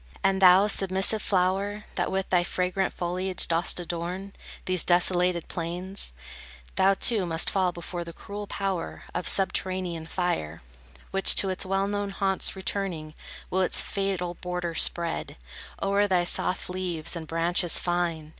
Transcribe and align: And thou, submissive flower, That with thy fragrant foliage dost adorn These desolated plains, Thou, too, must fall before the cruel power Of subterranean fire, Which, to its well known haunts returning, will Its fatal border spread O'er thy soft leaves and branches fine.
And 0.23 0.41
thou, 0.41 0.65
submissive 0.65 1.21
flower, 1.21 1.83
That 1.93 2.11
with 2.11 2.27
thy 2.31 2.43
fragrant 2.43 2.91
foliage 2.91 3.47
dost 3.47 3.79
adorn 3.79 4.33
These 4.65 4.83
desolated 4.83 5.47
plains, 5.47 6.11
Thou, 6.75 6.95
too, 6.95 7.27
must 7.27 7.51
fall 7.51 7.71
before 7.71 8.03
the 8.03 8.11
cruel 8.11 8.47
power 8.47 9.03
Of 9.13 9.27
subterranean 9.27 10.07
fire, 10.07 10.63
Which, 11.11 11.35
to 11.35 11.49
its 11.49 11.67
well 11.67 11.85
known 11.87 12.09
haunts 12.09 12.55
returning, 12.55 13.13
will 13.51 13.61
Its 13.61 13.83
fatal 13.83 14.33
border 14.33 14.73
spread 14.73 15.37
O'er 15.83 16.07
thy 16.07 16.23
soft 16.23 16.67
leaves 16.67 17.15
and 17.15 17.27
branches 17.27 17.77
fine. 17.77 18.29